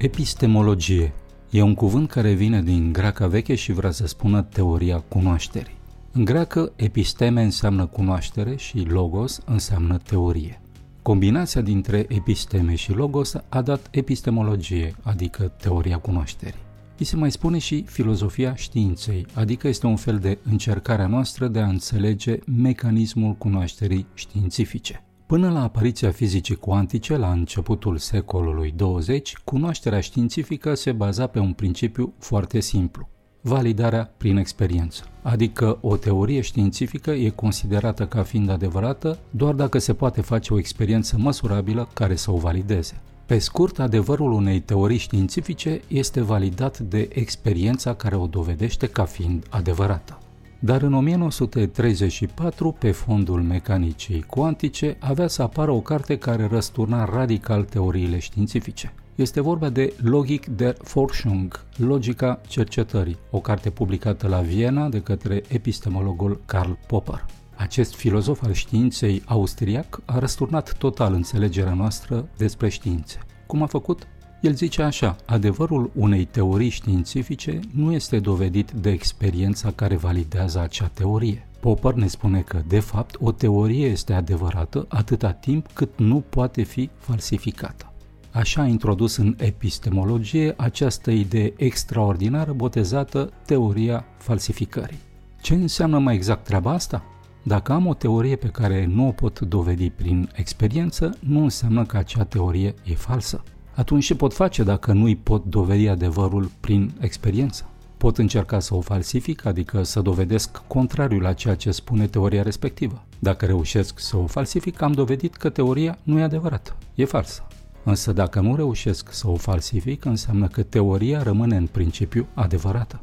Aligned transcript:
Epistemologie 0.00 1.12
e 1.50 1.62
un 1.62 1.74
cuvânt 1.74 2.08
care 2.10 2.32
vine 2.32 2.62
din 2.62 2.92
greaca 2.92 3.26
veche 3.26 3.54
și 3.54 3.72
vrea 3.72 3.90
să 3.90 4.06
spună 4.06 4.42
teoria 4.42 4.98
cunoașterii. 4.98 5.76
În 6.12 6.24
greacă, 6.24 6.72
episteme 6.76 7.42
înseamnă 7.42 7.86
cunoaștere 7.86 8.56
și 8.56 8.84
logos 8.88 9.40
înseamnă 9.44 9.98
teorie. 9.98 10.60
Combinația 11.02 11.60
dintre 11.60 12.06
episteme 12.08 12.74
și 12.74 12.92
logos 12.92 13.34
a 13.48 13.62
dat 13.62 13.88
epistemologie, 13.90 14.94
adică 15.02 15.52
teoria 15.60 15.98
cunoașterii. 15.98 16.60
I 16.98 17.04
se 17.04 17.16
mai 17.16 17.30
spune 17.30 17.58
și 17.58 17.82
filozofia 17.82 18.54
științei, 18.54 19.26
adică 19.34 19.68
este 19.68 19.86
un 19.86 19.96
fel 19.96 20.18
de 20.18 20.38
încercare 20.42 21.02
a 21.02 21.06
noastră 21.06 21.46
de 21.48 21.58
a 21.58 21.66
înțelege 21.66 22.38
mecanismul 22.44 23.32
cunoașterii 23.32 24.06
științifice. 24.14 25.02
Până 25.28 25.50
la 25.50 25.62
apariția 25.62 26.10
fizicii 26.10 26.54
cuantice, 26.54 27.16
la 27.16 27.30
începutul 27.30 27.96
secolului 27.96 28.72
20, 28.76 29.36
cunoașterea 29.44 30.00
științifică 30.00 30.74
se 30.74 30.92
baza 30.92 31.26
pe 31.26 31.38
un 31.38 31.52
principiu 31.52 32.12
foarte 32.18 32.60
simplu, 32.60 33.08
validarea 33.40 34.14
prin 34.16 34.36
experiență. 34.36 35.04
Adică 35.22 35.78
o 35.80 35.96
teorie 35.96 36.40
științifică 36.40 37.10
e 37.10 37.28
considerată 37.28 38.06
ca 38.06 38.22
fiind 38.22 38.50
adevărată 38.50 39.18
doar 39.30 39.54
dacă 39.54 39.78
se 39.78 39.94
poate 39.94 40.20
face 40.20 40.54
o 40.54 40.58
experiență 40.58 41.16
măsurabilă 41.18 41.88
care 41.92 42.14
să 42.14 42.30
o 42.30 42.36
valideze. 42.36 43.00
Pe 43.26 43.38
scurt, 43.38 43.78
adevărul 43.78 44.32
unei 44.32 44.60
teorii 44.60 44.98
științifice 44.98 45.80
este 45.88 46.20
validat 46.20 46.78
de 46.78 47.08
experiența 47.12 47.94
care 47.94 48.16
o 48.16 48.26
dovedește 48.26 48.86
ca 48.86 49.04
fiind 49.04 49.46
adevărată. 49.50 50.18
Dar 50.58 50.82
în 50.82 50.94
1934, 50.94 52.72
pe 52.78 52.90
fondul 52.90 53.42
mecanicii 53.42 54.22
cuantice, 54.22 54.96
avea 55.00 55.26
să 55.26 55.42
apară 55.42 55.70
o 55.70 55.80
carte 55.80 56.18
care 56.18 56.48
răsturna 56.50 57.04
radical 57.04 57.62
teoriile 57.62 58.18
științifice. 58.18 58.92
Este 59.14 59.40
vorba 59.40 59.68
de 59.68 59.92
Logik 60.02 60.46
der 60.46 60.76
Forschung, 60.82 61.64
Logica 61.76 62.40
cercetării, 62.46 63.18
o 63.30 63.40
carte 63.40 63.70
publicată 63.70 64.28
la 64.28 64.40
Viena 64.40 64.88
de 64.88 65.00
către 65.00 65.42
epistemologul 65.48 66.40
Karl 66.46 66.70
Popper. 66.86 67.24
Acest 67.56 67.94
filozof 67.94 68.42
al 68.42 68.52
științei 68.52 69.22
austriac 69.26 70.00
a 70.04 70.18
răsturnat 70.18 70.72
total 70.72 71.12
înțelegerea 71.12 71.74
noastră 71.74 72.28
despre 72.36 72.68
științe. 72.68 73.18
Cum 73.46 73.62
a 73.62 73.66
făcut? 73.66 74.06
El 74.40 74.54
zice 74.54 74.82
așa, 74.82 75.16
adevărul 75.26 75.90
unei 75.94 76.24
teorii 76.24 76.68
științifice 76.68 77.60
nu 77.74 77.92
este 77.92 78.18
dovedit 78.18 78.70
de 78.70 78.90
experiența 78.90 79.70
care 79.70 79.96
validează 79.96 80.60
acea 80.60 80.86
teorie. 80.86 81.46
Popper 81.60 81.94
ne 81.94 82.06
spune 82.06 82.40
că, 82.40 82.62
de 82.68 82.80
fapt, 82.80 83.16
o 83.20 83.32
teorie 83.32 83.86
este 83.86 84.12
adevărată 84.12 84.86
atâta 84.88 85.32
timp 85.32 85.66
cât 85.72 85.90
nu 85.96 86.24
poate 86.28 86.62
fi 86.62 86.90
falsificată. 86.98 87.92
Așa 88.30 88.62
a 88.62 88.66
introdus 88.66 89.16
în 89.16 89.34
epistemologie 89.38 90.54
această 90.56 91.10
idee 91.10 91.52
extraordinară 91.56 92.52
botezată 92.52 93.32
teoria 93.46 94.04
falsificării. 94.18 94.98
Ce 95.40 95.54
înseamnă 95.54 95.98
mai 95.98 96.14
exact 96.14 96.44
treaba 96.44 96.72
asta? 96.72 97.02
Dacă 97.42 97.72
am 97.72 97.86
o 97.86 97.94
teorie 97.94 98.36
pe 98.36 98.48
care 98.48 98.86
nu 98.86 99.06
o 99.06 99.10
pot 99.10 99.40
dovedi 99.40 99.90
prin 99.90 100.30
experiență, 100.34 101.16
nu 101.20 101.42
înseamnă 101.42 101.84
că 101.84 101.96
acea 101.96 102.24
teorie 102.24 102.74
e 102.84 102.94
falsă 102.94 103.42
atunci 103.78 104.04
ce 104.04 104.14
pot 104.14 104.34
face 104.34 104.62
dacă 104.62 104.92
nu 104.92 105.04
îi 105.04 105.16
pot 105.16 105.44
dovedi 105.44 105.88
adevărul 105.88 106.50
prin 106.60 106.92
experiență? 107.00 107.68
Pot 107.96 108.18
încerca 108.18 108.60
să 108.60 108.74
o 108.74 108.80
falsific, 108.80 109.44
adică 109.44 109.82
să 109.82 110.00
dovedesc 110.00 110.62
contrariul 110.66 111.22
la 111.22 111.32
ceea 111.32 111.54
ce 111.54 111.70
spune 111.70 112.06
teoria 112.06 112.42
respectivă. 112.42 113.04
Dacă 113.18 113.46
reușesc 113.46 113.98
să 113.98 114.16
o 114.16 114.26
falsific, 114.26 114.80
am 114.80 114.92
dovedit 114.92 115.36
că 115.36 115.48
teoria 115.48 115.98
nu 116.02 116.18
e 116.18 116.22
adevărată, 116.22 116.76
e 116.94 117.04
falsă. 117.04 117.46
Însă 117.84 118.12
dacă 118.12 118.40
nu 118.40 118.56
reușesc 118.56 119.12
să 119.12 119.28
o 119.28 119.34
falsific, 119.34 120.04
înseamnă 120.04 120.46
că 120.46 120.62
teoria 120.62 121.22
rămâne 121.22 121.56
în 121.56 121.66
principiu 121.66 122.26
adevărată. 122.34 123.00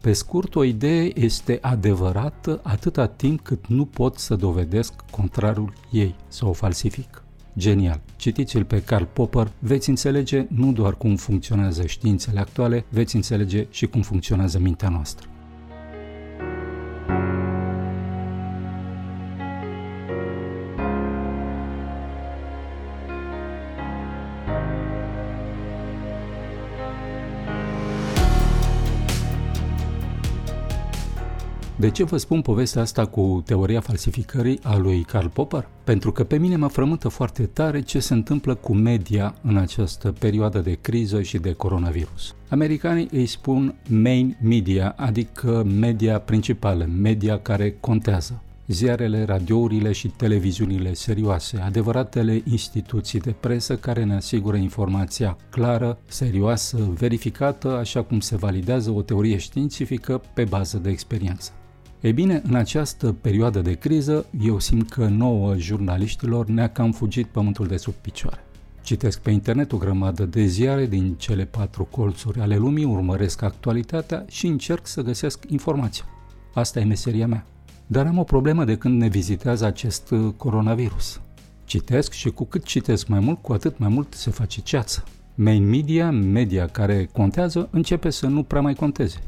Pe 0.00 0.12
scurt, 0.12 0.54
o 0.54 0.64
idee 0.64 1.20
este 1.20 1.58
adevărată 1.60 2.60
atâta 2.62 3.06
timp 3.06 3.40
cât 3.40 3.66
nu 3.66 3.84
pot 3.84 4.18
să 4.18 4.34
dovedesc 4.34 4.92
contrarul 5.10 5.72
ei, 5.90 6.14
să 6.28 6.46
o 6.46 6.52
falsific 6.52 7.22
genial. 7.58 8.00
Citiți-l 8.16 8.64
pe 8.64 8.82
Karl 8.82 9.04
Popper, 9.12 9.52
veți 9.58 9.88
înțelege 9.88 10.46
nu 10.48 10.72
doar 10.72 10.94
cum 10.94 11.16
funcționează 11.16 11.86
științele 11.86 12.40
actuale, 12.40 12.84
veți 12.88 13.16
înțelege 13.16 13.66
și 13.70 13.86
cum 13.86 14.02
funcționează 14.02 14.58
mintea 14.58 14.88
noastră. 14.88 15.28
De 31.80 31.90
ce 31.90 32.04
vă 32.04 32.16
spun 32.16 32.42
povestea 32.42 32.82
asta 32.82 33.06
cu 33.06 33.42
teoria 33.44 33.80
falsificării 33.80 34.58
a 34.62 34.76
lui 34.76 35.02
Karl 35.02 35.26
Popper? 35.26 35.68
Pentru 35.84 36.12
că 36.12 36.24
pe 36.24 36.38
mine 36.38 36.56
mă 36.56 36.66
frământă 36.66 37.08
foarte 37.08 37.42
tare 37.42 37.80
ce 37.80 37.98
se 37.98 38.14
întâmplă 38.14 38.54
cu 38.54 38.74
media 38.74 39.34
în 39.42 39.56
această 39.56 40.12
perioadă 40.12 40.58
de 40.58 40.78
criză 40.80 41.22
și 41.22 41.38
de 41.38 41.52
coronavirus. 41.52 42.34
Americanii 42.48 43.08
îi 43.12 43.26
spun 43.26 43.74
main 43.88 44.36
media, 44.42 44.94
adică 44.96 45.66
media 45.78 46.18
principală, 46.18 46.88
media 47.00 47.38
care 47.38 47.76
contează 47.80 48.42
ziarele, 48.66 49.24
radiourile 49.24 49.92
și 49.92 50.08
televiziunile 50.08 50.94
serioase, 50.94 51.58
adevăratele 51.58 52.42
instituții 52.44 53.20
de 53.20 53.34
presă 53.40 53.76
care 53.76 54.04
ne 54.04 54.14
asigură 54.14 54.56
informația 54.56 55.36
clară, 55.50 55.98
serioasă, 56.06 56.78
verificată, 56.98 57.76
așa 57.76 58.02
cum 58.02 58.20
se 58.20 58.36
validează 58.36 58.90
o 58.90 59.02
teorie 59.02 59.36
științifică 59.36 60.22
pe 60.34 60.44
bază 60.44 60.78
de 60.78 60.90
experiență. 60.90 61.52
Ei 62.00 62.12
bine, 62.12 62.42
în 62.44 62.54
această 62.54 63.12
perioadă 63.12 63.60
de 63.60 63.72
criză, 63.72 64.26
eu 64.40 64.58
simt 64.58 64.90
că 64.90 65.06
nouă 65.06 65.56
jurnaliștilor 65.56 66.46
ne-a 66.46 66.68
cam 66.68 66.92
fugit 66.92 67.26
pământul 67.26 67.66
de 67.66 67.76
sub 67.76 67.92
picioare. 67.92 68.44
Citesc 68.82 69.20
pe 69.20 69.30
internet 69.30 69.72
o 69.72 69.76
grămadă 69.76 70.24
de 70.24 70.44
ziare 70.44 70.86
din 70.86 71.14
cele 71.14 71.44
patru 71.44 71.84
colțuri 71.84 72.40
ale 72.40 72.56
lumii, 72.56 72.84
urmăresc 72.84 73.42
actualitatea 73.42 74.24
și 74.28 74.46
încerc 74.46 74.86
să 74.86 75.02
găsesc 75.02 75.44
informația. 75.48 76.04
Asta 76.54 76.80
e 76.80 76.84
meseria 76.84 77.26
mea. 77.26 77.46
Dar 77.86 78.06
am 78.06 78.18
o 78.18 78.24
problemă 78.24 78.64
de 78.64 78.76
când 78.76 79.00
ne 79.00 79.08
vizitează 79.08 79.64
acest 79.64 80.10
uh, 80.10 80.32
coronavirus. 80.36 81.20
Citesc 81.64 82.12
și 82.12 82.30
cu 82.30 82.44
cât 82.44 82.64
citesc 82.64 83.06
mai 83.06 83.20
mult, 83.20 83.42
cu 83.42 83.52
atât 83.52 83.78
mai 83.78 83.88
mult 83.88 84.14
se 84.14 84.30
face 84.30 84.60
ceață. 84.60 85.04
Main 85.34 85.68
media, 85.68 86.10
media 86.10 86.66
care 86.66 87.08
contează, 87.12 87.68
începe 87.70 88.10
să 88.10 88.26
nu 88.26 88.42
prea 88.42 88.60
mai 88.60 88.74
conteze. 88.74 89.18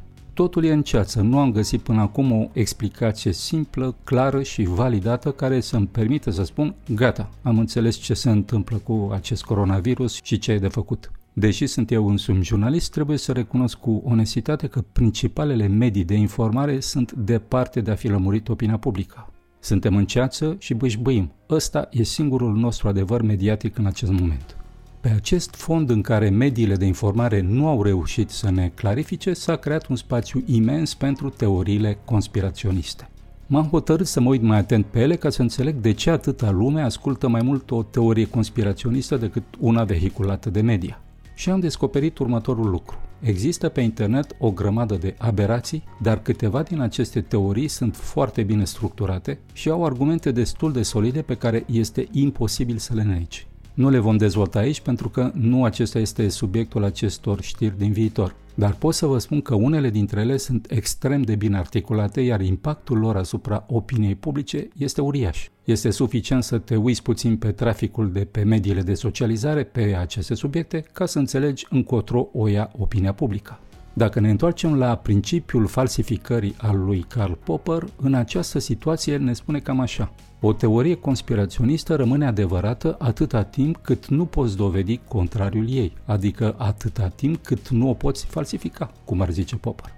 Totul 0.41 0.65
e 0.65 0.73
în 0.73 0.83
ceață. 0.83 1.21
Nu 1.21 1.39
am 1.39 1.53
găsit 1.53 1.81
până 1.81 2.01
acum 2.01 2.33
o 2.33 2.49
explicație 2.53 3.33
simplă, 3.33 3.95
clară 4.05 4.43
și 4.43 4.63
validată 4.63 5.31
care 5.31 5.61
să-mi 5.61 5.87
permită 5.87 6.31
să 6.31 6.43
spun 6.43 6.75
gata, 6.95 7.31
am 7.43 7.59
înțeles 7.59 7.97
ce 7.97 8.15
se 8.15 8.31
întâmplă 8.31 8.77
cu 8.77 9.11
acest 9.13 9.45
coronavirus 9.45 10.19
și 10.23 10.39
ce 10.39 10.53
e 10.53 10.59
de 10.59 10.69
făcut. 10.69 11.11
Deși 11.33 11.67
sunt 11.67 11.91
eu 11.91 12.09
însumi 12.09 12.45
jurnalist, 12.45 12.91
trebuie 12.91 13.17
să 13.17 13.33
recunosc 13.33 13.79
cu 13.79 14.03
onestitate 14.05 14.67
că 14.67 14.85
principalele 14.93 15.67
medii 15.67 16.05
de 16.05 16.15
informare 16.15 16.81
sunt 16.81 17.13
departe 17.13 17.81
de 17.81 17.91
a 17.91 17.95
fi 17.95 18.09
lămurit 18.09 18.49
opinia 18.49 18.77
publică. 18.77 19.33
Suntem 19.59 19.97
în 19.97 20.07
ceață 20.07 20.57
și 20.59 20.75
bâșbâim. 20.75 21.33
Ăsta 21.51 21.89
e 21.91 22.03
singurul 22.03 22.57
nostru 22.57 22.89
adevăr 22.89 23.23
mediatic 23.23 23.79
în 23.79 23.87
acest 23.87 24.13
moment. 24.13 24.57
Pe 25.01 25.09
acest 25.09 25.55
fond 25.55 25.91
în 25.91 26.01
care 26.01 26.29
mediile 26.29 26.75
de 26.75 26.85
informare 26.85 27.41
nu 27.41 27.69
au 27.69 27.83
reușit 27.83 28.31
să 28.31 28.51
ne 28.51 28.71
clarifice, 28.75 29.33
s-a 29.33 29.57
creat 29.57 29.87
un 29.87 29.97
spațiu 29.97 30.43
imens 30.47 30.95
pentru 30.95 31.29
teoriile 31.29 31.99
conspiraționiste. 32.05 33.09
m-am 33.47 33.67
hotărât 33.67 34.07
să 34.07 34.21
mă 34.21 34.29
uit 34.29 34.43
mai 34.43 34.59
atent 34.59 34.87
pe 34.87 35.01
ele 35.01 35.17
ca 35.17 35.31
să 35.31 35.43
înțeleg 35.43 35.75
de 35.75 35.93
ce 35.93 36.11
atâta 36.11 36.51
lume 36.51 36.83
ascultă 36.83 37.29
mai 37.29 37.43
mult 37.43 37.71
o 37.71 37.83
teorie 37.83 38.27
conspiraționistă 38.27 39.17
decât 39.17 39.43
una 39.59 39.85
vehiculată 39.85 40.51
de 40.51 40.61
media. 40.61 41.01
Și 41.35 41.51
am 41.51 41.61
descoperit 41.61 42.19
următorul 42.19 42.71
lucru. 42.71 42.99
Există 43.21 43.69
pe 43.69 43.81
internet 43.81 44.37
o 44.39 44.51
grămadă 44.51 44.95
de 44.95 45.15
aberații, 45.19 45.85
dar 46.03 46.23
câteva 46.23 46.63
din 46.63 46.81
aceste 46.81 47.21
teorii 47.21 47.69
sunt 47.69 47.97
foarte 47.97 48.43
bine 48.43 48.65
structurate 48.65 49.39
și 49.53 49.69
au 49.69 49.85
argumente 49.85 50.31
destul 50.31 50.73
de 50.73 50.83
solide 50.83 51.23
pe 51.23 51.35
care 51.35 51.65
este 51.67 52.09
imposibil 52.13 52.77
să 52.77 52.95
le 52.95 53.03
negi. 53.03 53.49
Nu 53.75 53.91
le 53.91 53.99
vom 53.99 54.17
dezvolta 54.17 54.59
aici 54.59 54.81
pentru 54.81 55.09
că 55.09 55.31
nu 55.35 55.65
acesta 55.65 55.99
este 55.99 56.29
subiectul 56.29 56.85
acestor 56.85 57.43
știri 57.43 57.79
din 57.79 57.93
viitor. 57.93 58.35
Dar 58.55 58.75
pot 58.75 58.95
să 58.95 59.07
vă 59.07 59.19
spun 59.19 59.41
că 59.41 59.55
unele 59.55 59.91
dintre 59.91 60.21
ele 60.21 60.37
sunt 60.37 60.67
extrem 60.71 61.23
de 61.23 61.35
bine 61.35 61.59
articulate, 61.59 62.21
iar 62.21 62.41
impactul 62.41 62.99
lor 62.99 63.17
asupra 63.17 63.65
opiniei 63.69 64.15
publice 64.15 64.69
este 64.77 65.01
uriaș. 65.01 65.49
Este 65.65 65.91
suficient 65.91 66.43
să 66.43 66.59
te 66.59 66.77
uiți 66.77 67.03
puțin 67.03 67.37
pe 67.37 67.53
traficul 67.53 68.13
de 68.13 68.25
pe 68.25 68.43
mediile 68.43 68.81
de 68.83 68.95
socializare 68.95 69.63
pe 69.63 69.97
aceste 70.01 70.35
subiecte 70.35 70.85
ca 70.93 71.07
să 71.07 71.19
înțelegi 71.19 71.67
încotro 71.71 72.29
o 72.33 72.49
ia 72.49 72.71
opinia 72.79 73.13
publică. 73.13 73.59
Dacă 73.93 74.21
ne 74.21 74.31
întoarcem 74.31 74.75
la 74.75 74.97
principiul 74.97 75.67
falsificării 75.67 76.55
al 76.59 76.85
lui 76.85 77.05
Karl 77.09 77.33
Popper, 77.33 77.85
în 77.97 78.15
această 78.15 78.59
situație 78.59 79.17
ne 79.17 79.33
spune 79.33 79.59
cam 79.59 79.81
așa. 79.81 80.13
O 80.43 80.53
teorie 80.53 80.95
conspiraționistă 80.95 81.95
rămâne 81.95 82.27
adevărată 82.27 82.97
atâta 82.99 83.43
timp 83.43 83.77
cât 83.77 84.07
nu 84.07 84.25
poți 84.25 84.57
dovedi 84.57 85.01
contrariul 85.09 85.71
ei, 85.71 85.93
adică 86.05 86.55
atâta 86.59 87.09
timp 87.09 87.45
cât 87.45 87.69
nu 87.69 87.89
o 87.89 87.95
poți 87.95 88.27
falsifica, 88.27 88.93
cum 89.05 89.21
ar 89.21 89.31
zice 89.31 89.57
Popper. 89.57 89.93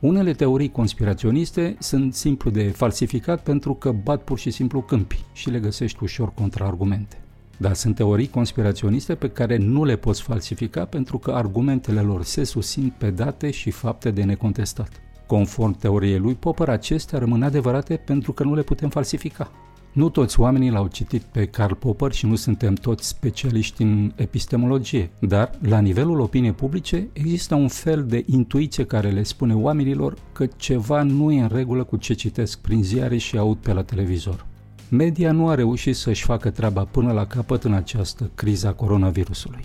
Unele 0.00 0.32
teorii 0.32 0.70
conspiraționiste 0.70 1.76
sunt 1.78 2.14
simplu 2.14 2.50
de 2.50 2.68
falsificat 2.68 3.42
pentru 3.42 3.74
că 3.74 3.92
bat 3.92 4.22
pur 4.22 4.38
și 4.38 4.50
simplu 4.50 4.80
câmpii 4.80 5.24
și 5.32 5.50
le 5.50 5.58
găsești 5.58 6.02
ușor 6.02 6.32
contraargumente. 6.34 7.20
Dar 7.56 7.74
sunt 7.74 7.94
teorii 7.94 8.28
conspiraționiste 8.28 9.14
pe 9.14 9.30
care 9.30 9.56
nu 9.56 9.84
le 9.84 9.96
poți 9.96 10.22
falsifica 10.22 10.84
pentru 10.84 11.18
că 11.18 11.30
argumentele 11.30 12.00
lor 12.00 12.22
se 12.22 12.44
susțin 12.44 12.92
pe 12.98 13.10
date 13.10 13.50
și 13.50 13.70
fapte 13.70 14.10
de 14.10 14.22
necontestat. 14.22 14.90
Conform 15.26 15.78
teoriei 15.78 16.18
lui 16.18 16.34
Popper, 16.34 16.68
acestea 16.68 17.18
rămân 17.18 17.42
adevărate 17.42 17.96
pentru 17.96 18.32
că 18.32 18.44
nu 18.44 18.54
le 18.54 18.62
putem 18.62 18.88
falsifica. 18.88 19.50
Nu 19.92 20.08
toți 20.08 20.40
oamenii 20.40 20.70
l-au 20.70 20.86
citit 20.86 21.22
pe 21.22 21.46
Karl 21.46 21.72
Popper 21.72 22.12
și 22.12 22.26
nu 22.26 22.34
suntem 22.34 22.74
toți 22.74 23.08
specialiști 23.08 23.82
în 23.82 24.12
epistemologie, 24.16 25.10
dar 25.20 25.50
la 25.60 25.78
nivelul 25.78 26.20
opiniei 26.20 26.52
publice 26.52 27.08
există 27.12 27.54
un 27.54 27.68
fel 27.68 28.04
de 28.06 28.24
intuiție 28.26 28.84
care 28.84 29.10
le 29.10 29.22
spune 29.22 29.54
oamenilor 29.54 30.14
că 30.32 30.46
ceva 30.56 31.02
nu 31.02 31.32
e 31.32 31.40
în 31.40 31.48
regulă 31.52 31.84
cu 31.84 31.96
ce 31.96 32.14
citesc 32.14 32.60
prin 32.60 32.82
ziare 32.82 33.16
și 33.16 33.38
aud 33.38 33.56
pe 33.56 33.72
la 33.72 33.82
televizor. 33.82 34.46
Media 34.90 35.32
nu 35.32 35.48
a 35.48 35.54
reușit 35.54 35.96
să-și 35.96 36.24
facă 36.24 36.50
treaba 36.50 36.84
până 36.84 37.12
la 37.12 37.26
capăt 37.26 37.64
în 37.64 37.72
această 37.72 38.30
criză 38.34 38.66
a 38.66 38.72
coronavirusului. 38.72 39.64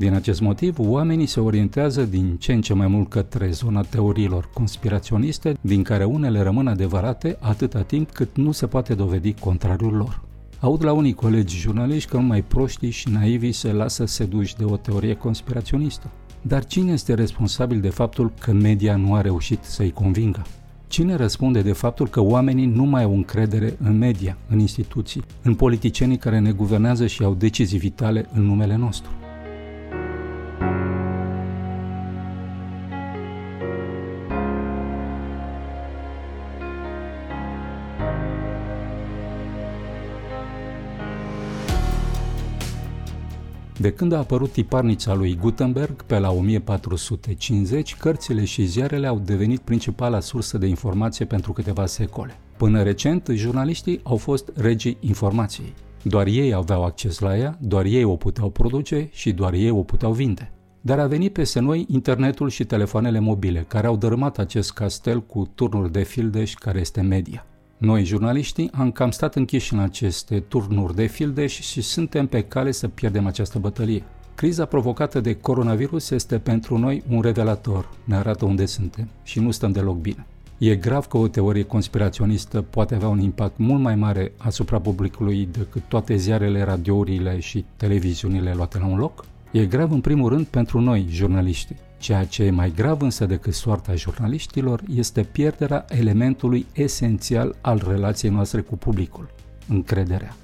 Din 0.00 0.14
acest 0.14 0.40
motiv, 0.40 0.78
oamenii 0.78 1.26
se 1.26 1.40
orientează 1.40 2.02
din 2.04 2.36
ce 2.36 2.52
în 2.52 2.60
ce 2.60 2.74
mai 2.74 2.86
mult 2.86 3.08
către 3.08 3.50
zona 3.50 3.80
teoriilor 3.80 4.50
conspiraționiste, 4.54 5.56
din 5.60 5.82
care 5.82 6.04
unele 6.04 6.40
rămân 6.40 6.66
adevărate 6.66 7.36
atâta 7.40 7.82
timp 7.82 8.10
cât 8.10 8.36
nu 8.36 8.52
se 8.52 8.66
poate 8.66 8.94
dovedi 8.94 9.32
contrariul 9.32 9.92
lor. 9.92 10.20
Aud 10.60 10.84
la 10.84 10.92
unii 10.92 11.12
colegi 11.12 11.58
jurnaliști 11.58 12.10
că 12.10 12.16
numai 12.16 12.42
proștii 12.42 12.90
și 12.90 13.10
naivii 13.10 13.52
se 13.52 13.72
lasă 13.72 14.04
seduși 14.04 14.56
de 14.56 14.64
o 14.64 14.76
teorie 14.76 15.14
conspiraționistă. 15.14 16.10
Dar 16.42 16.64
cine 16.64 16.92
este 16.92 17.14
responsabil 17.14 17.80
de 17.80 17.88
faptul 17.88 18.32
că 18.38 18.52
media 18.52 18.96
nu 18.96 19.14
a 19.14 19.20
reușit 19.20 19.64
să-i 19.64 19.90
convingă? 19.92 20.42
Cine 20.86 21.14
răspunde 21.14 21.62
de 21.62 21.72
faptul 21.72 22.08
că 22.08 22.20
oamenii 22.20 22.66
nu 22.66 22.84
mai 22.84 23.02
au 23.02 23.14
încredere 23.14 23.76
în 23.82 23.98
media, 23.98 24.36
în 24.48 24.58
instituții, 24.58 25.22
în 25.42 25.54
politicienii 25.54 26.18
care 26.18 26.38
ne 26.38 26.52
guvernează 26.52 27.06
și 27.06 27.24
au 27.24 27.34
decizii 27.34 27.78
vitale 27.78 28.28
în 28.32 28.42
numele 28.42 28.76
nostru? 28.76 29.10
De 43.80 43.92
când 43.92 44.12
a 44.12 44.18
apărut 44.18 44.52
tiparnița 44.52 45.14
lui 45.14 45.36
Gutenberg 45.36 46.02
pe 46.02 46.18
la 46.18 46.30
1450, 46.30 47.96
cărțile 47.96 48.44
și 48.44 48.64
ziarele 48.64 49.06
au 49.06 49.18
devenit 49.18 49.60
principala 49.60 50.20
sursă 50.20 50.58
de 50.58 50.66
informație 50.66 51.24
pentru 51.24 51.52
câteva 51.52 51.86
secole. 51.86 52.38
Până 52.56 52.82
recent, 52.82 53.28
jurnaliștii 53.32 54.00
au 54.02 54.16
fost 54.16 54.52
regii 54.54 54.96
informației. 55.00 55.74
Doar 56.02 56.26
ei 56.26 56.54
aveau 56.54 56.84
acces 56.84 57.18
la 57.18 57.36
ea, 57.36 57.58
doar 57.60 57.84
ei 57.84 58.04
o 58.04 58.16
puteau 58.16 58.50
produce 58.50 59.08
și 59.12 59.32
doar 59.32 59.52
ei 59.52 59.70
o 59.70 59.82
puteau 59.82 60.12
vinde. 60.12 60.52
Dar 60.80 60.98
a 60.98 61.06
venit 61.06 61.32
peste 61.32 61.60
noi 61.60 61.86
internetul 61.88 62.48
și 62.48 62.64
telefoanele 62.64 63.18
mobile, 63.18 63.64
care 63.68 63.86
au 63.86 63.96
dărâmat 63.96 64.38
acest 64.38 64.72
castel 64.72 65.22
cu 65.22 65.50
turnuri 65.54 65.92
de 65.92 66.02
fildeș 66.02 66.54
care 66.54 66.80
este 66.80 67.00
media. 67.00 67.46
Noi, 67.80 68.04
jurnaliștii, 68.04 68.70
am 68.72 68.90
cam 68.90 69.10
stat 69.10 69.34
închiși 69.34 69.72
în 69.72 69.78
aceste 69.78 70.40
turnuri 70.40 70.94
de 70.94 71.06
fildeș 71.06 71.60
și 71.60 71.80
suntem 71.80 72.26
pe 72.26 72.42
cale 72.42 72.70
să 72.70 72.88
pierdem 72.88 73.26
această 73.26 73.58
bătălie. 73.58 74.02
Criza 74.34 74.64
provocată 74.64 75.20
de 75.20 75.34
coronavirus 75.34 76.10
este 76.10 76.38
pentru 76.38 76.78
noi 76.78 77.02
un 77.08 77.20
revelator, 77.20 77.88
ne 78.04 78.14
arată 78.14 78.44
unde 78.44 78.66
suntem 78.66 79.08
și 79.22 79.40
nu 79.40 79.50
stăm 79.50 79.72
deloc 79.72 79.96
bine. 79.96 80.26
E 80.58 80.76
grav 80.76 81.06
că 81.06 81.16
o 81.16 81.28
teorie 81.28 81.62
conspiraționistă 81.62 82.62
poate 82.62 82.94
avea 82.94 83.08
un 83.08 83.20
impact 83.20 83.58
mult 83.58 83.82
mai 83.82 83.94
mare 83.94 84.32
asupra 84.36 84.80
publicului 84.80 85.48
decât 85.52 85.82
toate 85.88 86.16
ziarele, 86.16 86.62
radiourile 86.62 87.38
și 87.38 87.64
televiziunile 87.76 88.54
luate 88.54 88.78
la 88.78 88.86
un 88.86 88.98
loc? 88.98 89.24
E 89.50 89.66
grav 89.66 89.92
în 89.92 90.00
primul 90.00 90.28
rând 90.28 90.46
pentru 90.46 90.80
noi, 90.80 91.06
jurnaliștii. 91.10 91.76
Ceea 92.00 92.24
ce 92.24 92.42
e 92.42 92.50
mai 92.50 92.72
grav 92.76 93.02
însă 93.02 93.26
decât 93.26 93.54
soarta 93.54 93.94
jurnaliștilor 93.94 94.82
este 94.94 95.22
pierderea 95.22 95.84
elementului 95.88 96.66
esențial 96.72 97.56
al 97.60 97.82
relației 97.86 98.30
noastre 98.30 98.60
cu 98.60 98.76
publicul, 98.76 99.30
încrederea. 99.68 100.36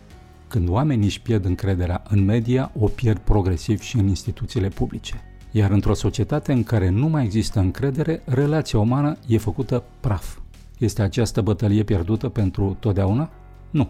Când 0.49 0.69
oamenii 0.69 1.05
își 1.05 1.21
pierd 1.21 1.45
încrederea 1.45 2.03
în 2.09 2.25
media, 2.25 2.73
o 2.79 2.87
pierd 2.87 3.19
progresiv 3.19 3.81
și 3.81 3.97
în 3.97 4.09
instituțiile 4.09 4.69
publice. 4.69 5.23
Iar 5.51 5.71
într-o 5.71 5.95
societate 5.95 6.53
în 6.53 6.63
care 6.65 6.89
nu 6.89 7.09
mai 7.09 7.25
există 7.25 7.59
încredere, 7.59 8.23
relația 8.25 8.79
umană 8.79 9.17
e 9.27 9.39
făcută 9.39 9.85
praf. 10.01 10.39
Este 10.79 11.03
această 11.03 11.41
bătălie 11.41 11.83
pierdută 11.83 12.29
pentru 12.29 12.77
totdeauna? 12.81 13.31
Nu. 13.71 13.89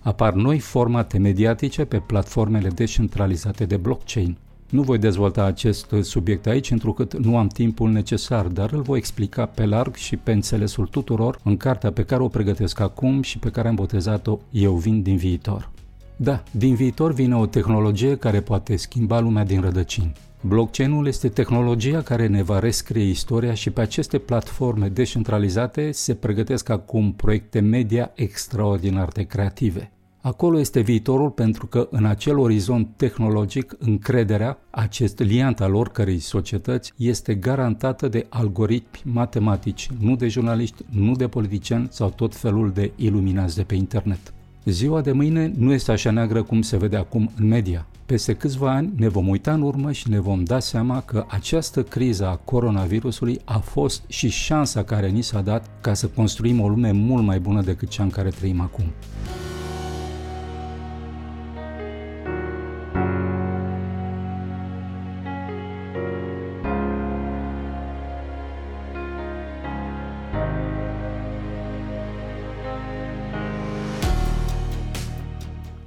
Apar 0.00 0.32
noi 0.32 0.58
formate 0.58 1.18
mediatice 1.18 1.84
pe 1.84 1.98
platformele 1.98 2.68
descentralizate 2.68 3.64
de 3.64 3.76
blockchain– 3.76 4.36
nu 4.70 4.82
voi 4.82 4.98
dezvolta 4.98 5.44
acest 5.44 5.94
subiect 6.02 6.46
aici, 6.46 6.70
întrucât 6.70 7.16
nu 7.16 7.38
am 7.38 7.46
timpul 7.46 7.90
necesar, 7.90 8.46
dar 8.46 8.72
îl 8.72 8.82
voi 8.82 8.98
explica 8.98 9.46
pe 9.46 9.66
larg 9.66 9.94
și 9.94 10.16
pe 10.16 10.32
înțelesul 10.32 10.86
tuturor 10.86 11.40
în 11.44 11.56
cartea 11.56 11.92
pe 11.92 12.02
care 12.02 12.22
o 12.22 12.28
pregătesc 12.28 12.80
acum 12.80 13.22
și 13.22 13.38
pe 13.38 13.50
care 13.50 13.68
am 13.68 13.74
botezat-o 13.74 14.38
Eu 14.50 14.74
vin 14.74 15.02
din 15.02 15.16
viitor. 15.16 15.70
Da, 16.16 16.42
din 16.50 16.74
viitor 16.74 17.12
vine 17.12 17.36
o 17.36 17.46
tehnologie 17.46 18.16
care 18.16 18.40
poate 18.40 18.76
schimba 18.76 19.20
lumea 19.20 19.44
din 19.44 19.60
rădăcini. 19.60 20.12
Blockchain-ul 20.40 21.06
este 21.06 21.28
tehnologia 21.28 22.02
care 22.02 22.26
ne 22.26 22.42
va 22.42 22.58
rescrie 22.58 23.04
istoria 23.04 23.54
și 23.54 23.70
pe 23.70 23.80
aceste 23.80 24.18
platforme 24.18 24.88
descentralizate 24.88 25.92
se 25.92 26.14
pregătesc 26.14 26.68
acum 26.68 27.12
proiecte 27.12 27.60
media 27.60 28.10
extraordinar 28.14 29.08
de 29.08 29.22
creative. 29.22 29.92
Acolo 30.28 30.58
este 30.58 30.80
viitorul 30.80 31.30
pentru 31.30 31.66
că 31.66 31.88
în 31.90 32.04
acel 32.04 32.38
orizont 32.38 32.88
tehnologic 32.96 33.76
încrederea, 33.78 34.58
acest 34.70 35.18
liant 35.18 35.60
al 35.60 35.74
oricărei 35.74 36.18
societăți, 36.18 36.92
este 36.96 37.34
garantată 37.34 38.08
de 38.08 38.26
algoritmi 38.28 39.12
matematici, 39.12 39.90
nu 40.00 40.16
de 40.16 40.28
jurnaliști, 40.28 40.84
nu 40.90 41.12
de 41.12 41.28
politicieni 41.28 41.88
sau 41.90 42.10
tot 42.10 42.36
felul 42.36 42.70
de 42.70 42.92
iluminați 42.96 43.56
de 43.56 43.62
pe 43.62 43.74
internet. 43.74 44.32
Ziua 44.64 45.00
de 45.00 45.12
mâine 45.12 45.52
nu 45.56 45.72
este 45.72 45.92
așa 45.92 46.10
neagră 46.10 46.42
cum 46.42 46.62
se 46.62 46.76
vede 46.76 46.96
acum 46.96 47.30
în 47.36 47.46
media. 47.46 47.86
Peste 48.06 48.34
câțiva 48.34 48.70
ani 48.70 48.92
ne 48.96 49.08
vom 49.08 49.28
uita 49.28 49.52
în 49.52 49.62
urmă 49.62 49.92
și 49.92 50.10
ne 50.10 50.20
vom 50.20 50.44
da 50.44 50.58
seama 50.58 51.00
că 51.00 51.24
această 51.28 51.82
criză 51.82 52.26
a 52.26 52.36
coronavirusului 52.36 53.40
a 53.44 53.58
fost 53.58 54.02
și 54.08 54.28
șansa 54.28 54.82
care 54.84 55.08
ni 55.08 55.22
s-a 55.22 55.40
dat 55.40 55.70
ca 55.80 55.94
să 55.94 56.06
construim 56.06 56.60
o 56.60 56.68
lume 56.68 56.92
mult 56.92 57.24
mai 57.24 57.40
bună 57.40 57.62
decât 57.62 57.88
cea 57.88 58.02
în 58.02 58.10
care 58.10 58.28
trăim 58.28 58.60
acum. 58.60 58.84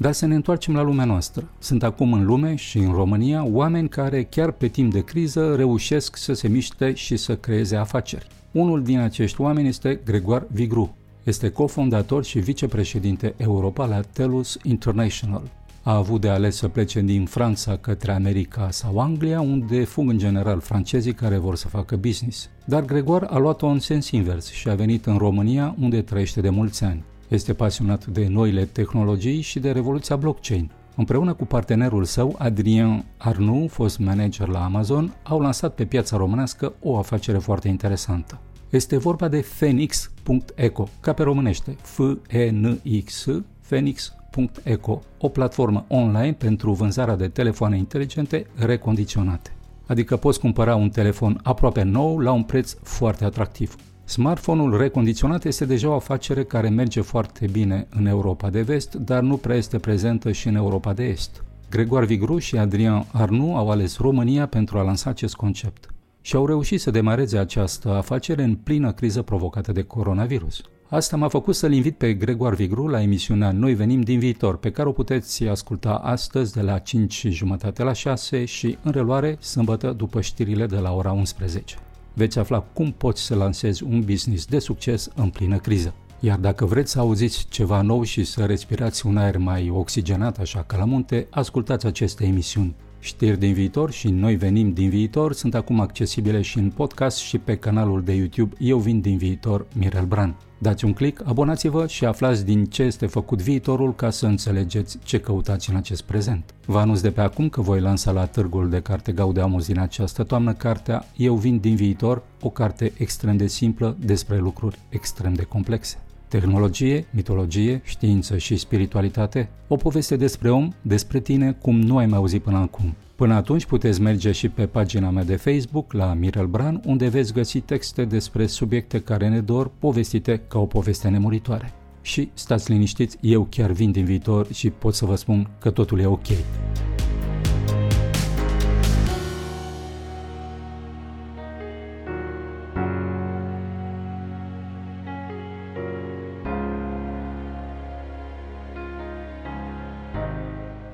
Dar 0.01 0.11
să 0.11 0.25
ne 0.25 0.35
întoarcem 0.35 0.73
la 0.73 0.81
lumea 0.81 1.05
noastră. 1.05 1.49
Sunt 1.59 1.83
acum 1.83 2.13
în 2.13 2.25
lume 2.25 2.55
și 2.55 2.77
în 2.77 2.91
România 2.91 3.45
oameni 3.45 3.89
care 3.89 4.23
chiar 4.23 4.51
pe 4.51 4.67
timp 4.67 4.91
de 4.91 5.03
criză 5.03 5.55
reușesc 5.55 6.17
să 6.17 6.33
se 6.33 6.47
miște 6.47 6.93
și 6.93 7.17
să 7.17 7.35
creeze 7.35 7.75
afaceri. 7.75 8.27
Unul 8.51 8.83
din 8.83 8.99
acești 8.99 9.41
oameni 9.41 9.67
este 9.67 9.99
Gregoar 10.05 10.45
Vigru. 10.51 10.95
Este 11.23 11.49
cofondator 11.49 12.23
și 12.23 12.39
vicepreședinte 12.39 13.33
Europa 13.37 13.85
la 13.85 14.01
TELUS 14.01 14.57
International. 14.63 15.43
A 15.83 15.95
avut 15.95 16.21
de 16.21 16.29
ales 16.29 16.55
să 16.55 16.67
plece 16.67 17.01
din 17.01 17.25
Franța 17.25 17.77
către 17.77 18.11
America 18.11 18.67
sau 18.71 18.99
Anglia, 18.99 19.41
unde 19.41 19.83
fug 19.83 20.09
în 20.09 20.17
general 20.17 20.59
francezii 20.59 21.13
care 21.13 21.37
vor 21.37 21.55
să 21.55 21.67
facă 21.67 21.95
business. 21.95 22.49
Dar 22.65 22.85
Gregor 22.85 23.27
a 23.29 23.37
luat-o 23.37 23.67
în 23.67 23.79
sens 23.79 24.09
invers 24.09 24.51
și 24.51 24.69
a 24.69 24.75
venit 24.75 25.05
în 25.05 25.17
România, 25.17 25.75
unde 25.79 26.01
trăiește 26.01 26.41
de 26.41 26.49
mulți 26.49 26.83
ani. 26.83 27.03
Este 27.31 27.53
pasionat 27.53 28.05
de 28.05 28.27
noile 28.27 28.65
tehnologii 28.65 29.41
și 29.41 29.59
de 29.59 29.71
revoluția 29.71 30.15
blockchain. 30.15 30.71
Împreună 30.95 31.33
cu 31.33 31.45
partenerul 31.45 32.03
său, 32.03 32.35
Adrien 32.37 33.05
Arnoux, 33.17 33.73
fost 33.73 33.99
manager 33.99 34.47
la 34.47 34.63
Amazon, 34.63 35.13
au 35.23 35.39
lansat 35.39 35.75
pe 35.75 35.85
piața 35.85 36.17
românească 36.17 36.73
o 36.81 36.97
afacere 36.97 37.37
foarte 37.37 37.67
interesantă. 37.67 38.39
Este 38.69 38.97
vorba 38.97 39.27
de 39.27 39.45
Phoenix.eco, 39.57 40.87
ca 40.99 41.13
pe 41.13 41.23
românește, 41.23 41.75
F-E-N-X, 41.81 43.27
Phoenix.eco, 43.67 45.01
o 45.19 45.29
platformă 45.29 45.85
online 45.87 46.33
pentru 46.33 46.71
vânzarea 46.71 47.15
de 47.15 47.27
telefoane 47.27 47.77
inteligente 47.77 48.45
recondiționate. 48.55 49.55
Adică 49.87 50.15
poți 50.15 50.39
cumpăra 50.39 50.75
un 50.75 50.89
telefon 50.89 51.39
aproape 51.43 51.83
nou 51.83 52.19
la 52.19 52.31
un 52.31 52.43
preț 52.43 52.75
foarte 52.83 53.25
atractiv. 53.25 53.75
Smartphone-ul 54.11 54.77
recondiționat 54.77 55.45
este 55.45 55.65
deja 55.65 55.89
o 55.89 55.93
afacere 55.93 56.43
care 56.43 56.69
merge 56.69 57.01
foarte 57.01 57.47
bine 57.51 57.87
în 57.89 58.05
Europa 58.05 58.49
de 58.49 58.61
vest, 58.61 58.93
dar 58.93 59.21
nu 59.21 59.37
prea 59.37 59.55
este 59.55 59.77
prezentă 59.77 60.31
și 60.31 60.47
în 60.47 60.55
Europa 60.55 60.93
de 60.93 61.03
est. 61.03 61.43
Gregor 61.69 62.05
Vigru 62.05 62.37
și 62.37 62.57
Adrian 62.57 63.05
Arnu 63.11 63.55
au 63.55 63.69
ales 63.69 63.97
România 63.97 64.45
pentru 64.45 64.77
a 64.77 64.81
lansa 64.81 65.09
acest 65.09 65.35
concept 65.35 65.93
și 66.21 66.35
au 66.35 66.45
reușit 66.45 66.81
să 66.81 66.91
demareze 66.91 67.37
această 67.37 67.89
afacere 67.89 68.43
în 68.43 68.55
plină 68.55 68.91
criză 68.91 69.21
provocată 69.21 69.71
de 69.71 69.81
coronavirus. 69.81 70.61
Asta 70.89 71.17
m-a 71.17 71.27
făcut 71.27 71.55
să-l 71.55 71.73
invit 71.73 71.97
pe 71.97 72.13
Gregor 72.13 72.55
Vigru 72.55 72.87
la 72.87 73.01
emisiunea 73.01 73.51
Noi 73.51 73.73
venim 73.73 74.01
din 74.01 74.19
viitor, 74.19 74.57
pe 74.57 74.71
care 74.71 74.89
o 74.89 74.91
puteți 74.91 75.43
asculta 75.43 75.93
astăzi 75.93 76.53
de 76.53 76.61
la 76.61 76.77
5 76.77 77.27
jumătate 77.29 77.83
la 77.83 77.93
6 77.93 78.45
și 78.45 78.77
în 78.83 78.91
reluare 78.91 79.37
sâmbătă 79.39 79.91
după 79.91 80.21
știrile 80.21 80.65
de 80.65 80.77
la 80.77 80.93
ora 80.93 81.11
11 81.11 81.75
veți 82.13 82.39
afla 82.39 82.59
cum 82.59 82.91
poți 82.91 83.21
să 83.21 83.35
lansezi 83.35 83.83
un 83.83 84.01
business 84.01 84.45
de 84.45 84.59
succes 84.59 85.09
în 85.15 85.29
plină 85.29 85.57
criză. 85.57 85.93
Iar 86.19 86.37
dacă 86.37 86.65
vreți 86.65 86.91
să 86.91 86.99
auziți 86.99 87.45
ceva 87.49 87.81
nou 87.81 88.03
și 88.03 88.23
să 88.23 88.45
respirați 88.45 89.05
un 89.05 89.17
aer 89.17 89.37
mai 89.37 89.69
oxigenat 89.69 90.37
așa 90.37 90.63
ca 90.63 90.77
la 90.77 90.85
munte, 90.85 91.27
ascultați 91.29 91.85
aceste 91.85 92.25
emisiuni. 92.25 92.75
Știri 93.03 93.39
din 93.39 93.53
viitor 93.53 93.91
și 93.91 94.09
Noi 94.09 94.35
venim 94.35 94.73
din 94.73 94.89
viitor 94.89 95.33
sunt 95.33 95.55
acum 95.55 95.79
accesibile 95.79 96.41
și 96.41 96.57
în 96.57 96.69
podcast 96.69 97.17
și 97.17 97.37
pe 97.37 97.55
canalul 97.55 98.03
de 98.03 98.13
YouTube 98.13 98.55
Eu 98.59 98.77
vin 98.77 99.01
din 99.01 99.17
viitor 99.17 99.65
Mirel 99.75 100.05
Bran. 100.05 100.35
Dați 100.57 100.85
un 100.85 100.93
click, 100.93 101.27
abonați-vă 101.27 101.87
și 101.87 102.05
aflați 102.05 102.45
din 102.45 102.65
ce 102.65 102.83
este 102.83 103.05
făcut 103.05 103.41
viitorul 103.41 103.95
ca 103.95 104.09
să 104.09 104.25
înțelegeți 104.25 104.97
ce 105.03 105.19
căutați 105.19 105.69
în 105.69 105.75
acest 105.75 106.01
prezent. 106.01 106.53
Vă 106.65 106.79
anunț 106.79 106.99
de 106.99 107.11
pe 107.11 107.21
acum 107.21 107.49
că 107.49 107.61
voi 107.61 107.79
lansa 107.79 108.11
la 108.11 108.25
târgul 108.25 108.69
de 108.69 108.81
carte 108.81 109.11
Gaudeamus 109.11 109.65
din 109.65 109.79
această 109.79 110.23
toamnă 110.23 110.53
cartea 110.53 111.05
Eu 111.15 111.35
vin 111.35 111.59
din 111.59 111.75
viitor, 111.75 112.23
o 112.41 112.49
carte 112.49 112.91
extrem 112.97 113.37
de 113.37 113.47
simplă 113.47 113.97
despre 113.99 114.37
lucruri 114.37 114.79
extrem 114.89 115.33
de 115.33 115.43
complexe. 115.43 115.97
Tehnologie, 116.31 117.05
mitologie, 117.09 117.81
știință 117.83 118.37
și 118.37 118.55
spiritualitate, 118.55 119.49
o 119.67 119.75
poveste 119.75 120.15
despre 120.15 120.49
om, 120.49 120.73
despre 120.81 121.19
tine, 121.19 121.51
cum 121.61 121.79
nu 121.79 121.97
ai 121.97 122.05
mai 122.05 122.17
auzit 122.17 122.41
până 122.41 122.57
acum. 122.57 122.95
Până 123.15 123.33
atunci 123.33 123.65
puteți 123.65 124.01
merge 124.01 124.31
și 124.31 124.49
pe 124.49 124.65
pagina 124.65 125.09
mea 125.09 125.23
de 125.23 125.35
Facebook, 125.35 125.93
la 125.93 126.13
Mirel 126.13 126.45
Bran, 126.45 126.81
unde 126.85 127.07
veți 127.07 127.33
găsi 127.33 127.59
texte 127.59 128.05
despre 128.05 128.45
subiecte 128.45 128.99
care 128.99 129.29
ne 129.29 129.39
dor, 129.39 129.71
povestite 129.79 130.41
ca 130.47 130.59
o 130.59 130.65
poveste 130.65 131.07
nemuritoare. 131.09 131.73
Și 132.01 132.29
stați 132.33 132.71
liniștiți, 132.71 133.17
eu 133.21 133.47
chiar 133.49 133.71
vin 133.71 133.91
din 133.91 134.05
viitor 134.05 134.53
și 134.53 134.69
pot 134.69 134.93
să 134.93 135.05
vă 135.05 135.15
spun 135.15 135.49
că 135.59 135.69
totul 135.69 135.99
e 135.99 136.05
ok. 136.05 136.27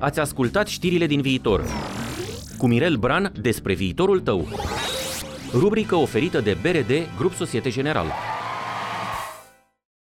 Ați 0.08 0.20
ascultat 0.20 0.66
știrile 0.66 1.06
din 1.06 1.20
viitor 1.20 1.64
cu 2.56 2.66
Mirel 2.66 2.96
Bran 2.96 3.32
despre 3.40 3.74
viitorul 3.74 4.20
tău. 4.20 4.48
Rubrică 5.52 5.96
oferită 5.96 6.40
de 6.40 6.56
BRD 6.62 6.90
Grup 7.18 7.32
Societe 7.32 7.70
General. 7.70 8.06